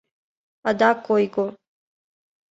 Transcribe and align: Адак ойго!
Адак 0.69 0.99
ойго! 1.15 1.45